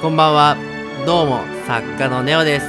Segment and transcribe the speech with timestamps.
[0.00, 0.56] こんばんは。
[1.04, 2.66] どうも、作家のネオです。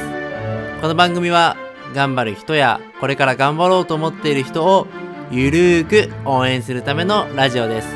[0.82, 1.56] この番組は、
[1.96, 4.86] 頑張る人や、これから頑張ろうと思っている人を、
[5.32, 7.88] ゆるーく応援するためのラジオです。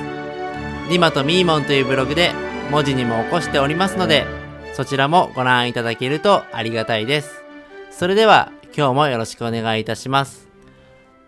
[0.89, 2.31] リマとミーモンというブログで、
[2.71, 4.25] 文字にも起こしておりますので、
[4.73, 7.43] そちらもご覧いただけるとありがたいです。
[7.91, 10.47] それでは、今日もよろしくお願いいたします。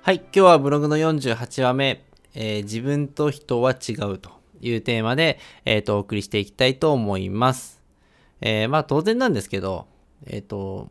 [0.01, 4.29] はい、今日はブログの48話目、えー自分と人は違うと
[4.61, 7.76] いうテーマで、えっ、と、お送りしていきたいと思います。
[8.41, 9.87] えーまあ当然なんですけど、
[10.25, 10.89] えっ、と、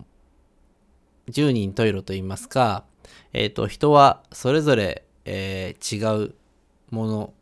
[1.29, 2.85] 十人十色と言いますか、
[3.33, 6.35] えっ、と、人はそれぞれ、えー違う
[6.91, 7.35] もの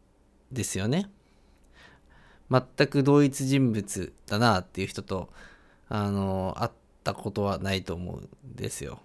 [0.53, 1.11] ですよね。
[2.51, 5.31] 全く同一人物だなっていう人と、
[5.89, 6.71] あの、会っ
[7.03, 9.01] たことはないと思うんですよ。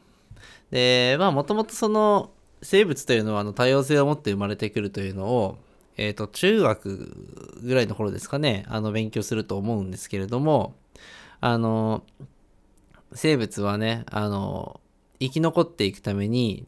[0.72, 5.58] で、まあもともとその生物というのはあの多様性を持って生まれてくるというのを、
[5.98, 10.76] えっ、と、中学ぐらいの頃ですかね、あの、勉強すると思うんですけれども、
[11.42, 12.04] あの、
[13.14, 14.82] 生物はね、あの、
[15.20, 16.68] 生き残っていくために、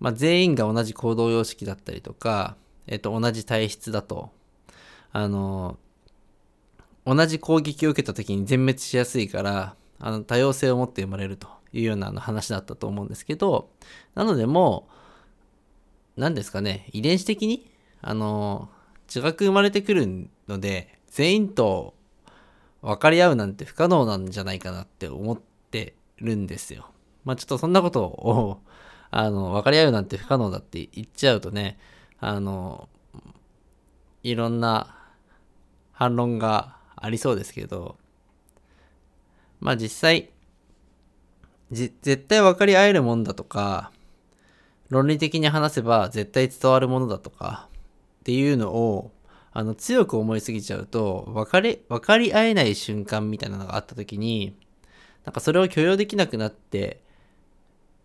[0.00, 4.30] まあ、全員が同じ行動様式だったりとか、えっと、同じ体質だと、
[5.12, 5.78] あの、
[7.06, 13.70] 同じ攻撃を受けた時に全滅しやすいから、あの、多様性を持って生まれるというような話だったと思うんですけど、
[14.14, 14.88] なのでも
[16.16, 17.70] う、何ですかね、遺伝子的に、
[18.00, 18.68] あの、
[19.14, 21.93] 違く生まれてくるので、全員と
[22.84, 25.40] 分かり合うなんて不可能なんじゃないかなって思っ
[25.70, 26.90] てるんですよ。
[27.24, 28.60] まあちょっとそんなことを、
[29.10, 31.78] あの、分かり合うなんて不可能だって言っちゃうとね、
[32.20, 32.90] あの、
[34.22, 34.94] いろんな
[35.92, 37.96] 反論がありそうですけど、
[39.60, 40.30] まあ実際、
[41.70, 43.92] 絶対分かり合えるもんだとか、
[44.90, 47.68] 論理的に話せば絶対伝わるものだとか
[48.20, 49.10] っていうのを
[49.56, 54.56] あの強く思いすぎちゃうと分かり分かり合えない瞬間みたいなのがあった時に
[55.24, 57.00] なんかそれを許容できなくなって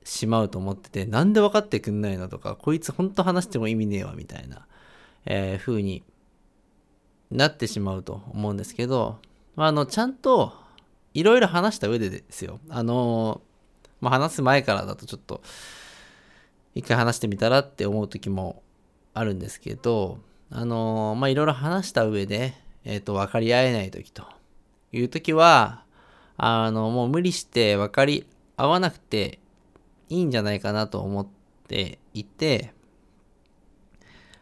[0.03, 4.67] しまうと思っててなんで分かってくんないのとかこいつほんと話しても意味ねえわみたいな、
[5.25, 6.03] えー風に
[7.31, 9.19] なってしまうと思うんですけど、
[9.55, 10.53] まあ、あのちゃんと
[11.13, 12.59] いろいろ話した上でですよ。
[12.69, 13.41] あの
[14.01, 15.41] まあ、話す前からだとちょっと
[16.73, 18.63] 一回話してみたらって思う時も
[19.13, 20.19] あるんですけど、
[20.51, 24.23] あのーまあ、いろいろ話した上で、えっ、と、分かり合えない時と。
[24.91, 25.83] いう時は、
[26.37, 28.25] あの、もう無理して分かり
[28.57, 29.39] 合わなくて
[30.09, 31.27] いいんじゃないかなと思っ
[31.67, 32.73] ていて、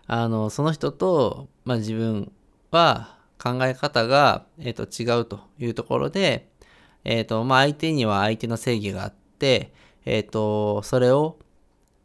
[0.06, 2.32] あの、その人と、まあ、自分
[2.72, 6.50] は考え方が、えっ、と、違うというところで、
[7.04, 9.74] えっ、と、まあ、相手には相手の正義があって、
[10.06, 11.38] えっ、と、それを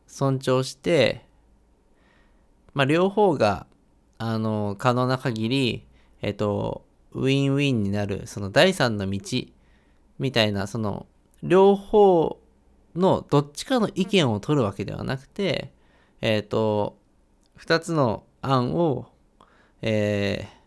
[0.08, 1.24] 尊重して、
[2.74, 3.66] まあ、両方が、
[4.24, 5.84] あの、可能な限り、
[6.20, 9.20] えっ、と、ウィンウィンになる、その第三の道
[10.20, 11.06] みたいな、その、
[11.42, 12.40] 両方
[12.94, 15.72] のどっちかの意見を取るわけではなくて、
[16.20, 16.96] えっ、と、
[17.56, 19.08] 二つの案を、
[19.82, 20.62] えー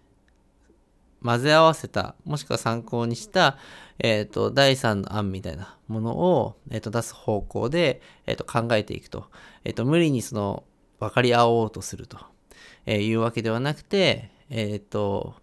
[1.23, 3.57] 混ぜ合わせた、もしくは参考にした、
[3.97, 9.25] えっ、と、第三の案みたいなものを、えっ、と、出す方向で、えっ、と、考えていくと。
[9.63, 10.65] えっ、と、無理にその、
[10.99, 12.19] 分かり合おうとすると、
[12.85, 15.35] えーいうわけではなくて、えっ、と、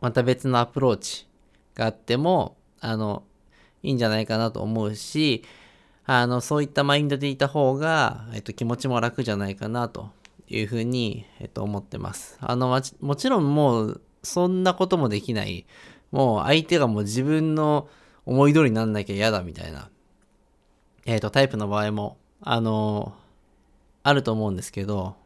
[0.00, 1.26] また別のアプローチ
[1.74, 3.22] があっても、あの、
[3.82, 5.44] いいんじゃないかなと思うし、
[6.06, 10.10] あの、そういったマインドでいた方が、えっ、と、気持ちも楽じゃないかなと
[10.48, 12.36] いうふうに、えっ、と、思ってます。
[12.40, 15.66] あの、まもちろんもう、そんなこともできない。
[16.10, 17.88] もう相手がもう自分の
[18.24, 19.90] 思い通りになんなきゃ嫌だみたいな、
[21.06, 23.14] えっ、と、タイプの場合も、あの
[24.02, 25.16] あると思うんですけど、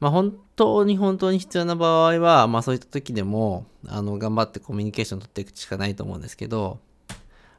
[0.00, 6.78] まあ本当に本当に必要な場合は、まあそういった時でも、あの、頑張ってコミュニケーション取っていくしかないと思うんですけど、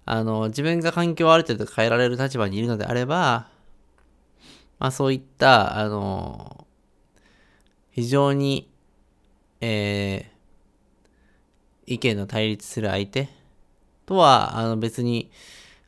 [0.05, 3.49] あの、自分が環境をある程度変えられる立場にいるのであれば、
[4.79, 6.65] まあそういった、あの、
[7.91, 8.71] 非常に、
[9.61, 13.27] えー、意見の対立する相手
[14.05, 15.31] とは、あの別に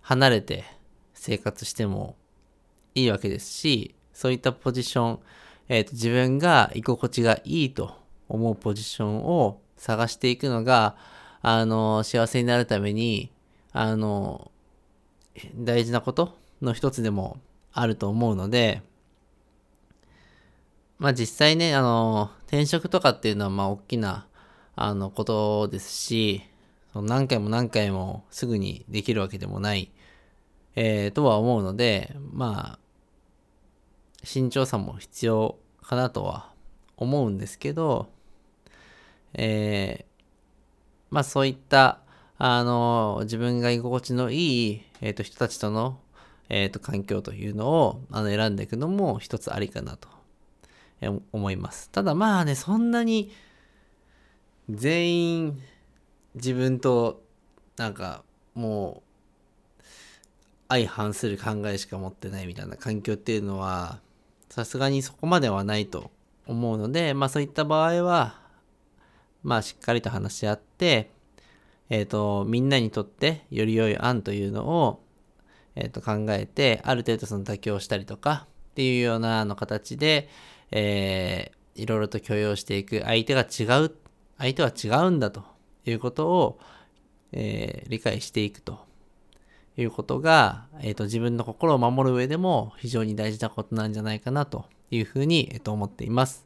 [0.02, 0.66] 離れて
[1.14, 2.18] 生活しても
[2.96, 5.20] いいわけですし、そういったポジション、
[5.74, 7.96] えーと自分が居心地がいいと
[8.28, 10.98] 思うポジションを探していくのが、
[11.42, 13.32] あの、幸せになるために、
[13.72, 14.52] あの、
[15.56, 17.40] 大事なことの一つでも
[17.72, 18.82] あると思うので、
[21.00, 24.28] まあ実際ね、あの、転職とかっていうのはまあ大きな、
[24.76, 26.42] あの、ことですし、
[26.94, 29.90] 何回も何回もすぐにできるわけでもない、
[30.76, 32.81] えーとは思うので、まあ、
[34.24, 36.52] 慎重さも必要かなとは
[36.98, 38.10] 思うんですけど、
[39.34, 40.12] えー
[41.12, 42.00] まあそういった、
[42.38, 46.00] あの、自分が居心地のいい、えっ、ー、と、人たちとの、
[46.50, 50.08] えっ、ー、と、環境というのを、あの、選んでいくのも一つありかなと、
[51.02, 51.90] えー、思います。
[51.90, 53.32] ただまあね、そんなに、
[54.70, 55.62] 全員、
[56.36, 57.22] 自分と、
[57.76, 58.24] なんか、
[58.56, 59.04] も
[59.80, 59.84] う、
[60.70, 64.00] 相反する考えしか持ってないみたいな環境っていうのは、
[64.52, 66.12] さすがにそこまではないと
[66.46, 68.42] 思うので、まあそういった場合は、
[69.44, 71.10] まあしっかりと話し合って、
[71.90, 75.04] えっ、ー、と、みんなにとってより良い案というのを、
[75.76, 80.28] えっ、と考えて、ある程度その妥協したりとかっていうようなの形で、
[80.72, 83.02] えー、いろいろと許容していく。
[83.04, 83.96] 相手が違う、
[84.38, 85.46] 相手は違うんだと
[85.86, 86.60] いうことを、
[87.32, 88.91] えー、理解していくと。
[89.78, 96.46] いうことが、えっ、ー、と、自分の心を守る上でも非常に大事なことなんじゃないかなというふうに、えっ、ー、と、思っています。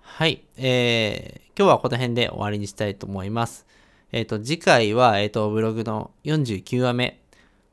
[0.00, 0.42] はい。
[0.56, 3.66] えー、今日はこの辺で終わりにしたいと思います。
[4.12, 7.20] えっ、ー、と、次回は、えっ、ー、と、ブログの49話目、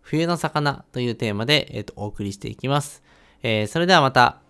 [0.01, 3.03] 冬の魚というテーマで、えっ、と、お送りしていきます。
[3.43, 4.41] え、それではまた